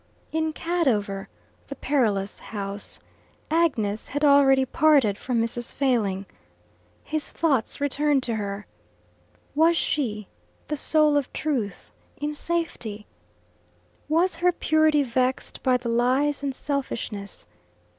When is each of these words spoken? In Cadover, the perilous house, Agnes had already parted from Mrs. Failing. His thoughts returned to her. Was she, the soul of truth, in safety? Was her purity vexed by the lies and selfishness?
In 0.31 0.51
Cadover, 0.51 1.27
the 1.67 1.75
perilous 1.75 2.39
house, 2.39 2.99
Agnes 3.51 4.07
had 4.07 4.25
already 4.25 4.65
parted 4.65 5.19
from 5.19 5.39
Mrs. 5.39 5.71
Failing. 5.71 6.25
His 7.03 7.31
thoughts 7.31 7.79
returned 7.79 8.23
to 8.23 8.37
her. 8.37 8.65
Was 9.53 9.77
she, 9.77 10.27
the 10.69 10.75
soul 10.75 11.17
of 11.17 11.31
truth, 11.33 11.91
in 12.17 12.33
safety? 12.33 13.05
Was 14.09 14.37
her 14.37 14.51
purity 14.51 15.03
vexed 15.03 15.61
by 15.61 15.77
the 15.77 15.89
lies 15.89 16.41
and 16.41 16.55
selfishness? 16.55 17.45